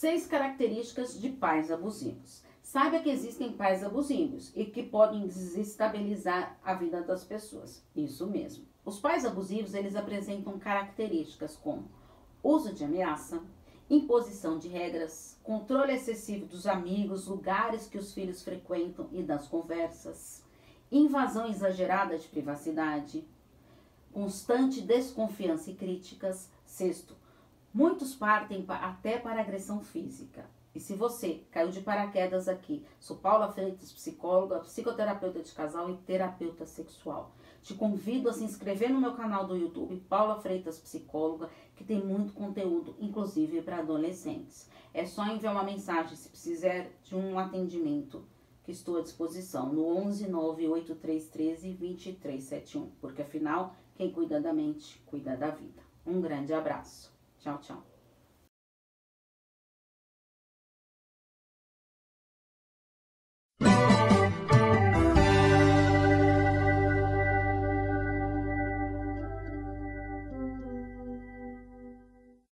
[0.00, 2.44] Seis características de pais abusivos.
[2.62, 7.84] Saiba que existem pais abusivos e que podem desestabilizar a vida das pessoas.
[7.96, 8.64] Isso mesmo.
[8.84, 11.90] Os pais abusivos, eles apresentam características como
[12.44, 13.42] uso de ameaça,
[13.90, 20.44] imposição de regras, controle excessivo dos amigos, lugares que os filhos frequentam e das conversas,
[20.92, 23.26] invasão exagerada de privacidade,
[24.12, 26.48] constante desconfiança e críticas.
[26.64, 27.16] Sexto,
[27.72, 30.44] muitos partem até para agressão física.
[30.74, 35.96] E se você caiu de paraquedas aqui, sou Paula Freitas, psicóloga, psicoterapeuta de casal e
[35.96, 37.34] terapeuta sexual.
[37.62, 42.00] Te convido a se inscrever no meu canal do YouTube, Paula Freitas Psicóloga, que tem
[42.00, 44.70] muito conteúdo, inclusive para adolescentes.
[44.94, 48.24] É só enviar uma mensagem se precisar de um atendimento
[48.62, 55.36] que estou à disposição no 11 98313 2371, porque afinal, quem cuida da mente, cuida
[55.36, 55.82] da vida.
[56.06, 57.17] Um grande abraço.
[57.38, 57.97] 香不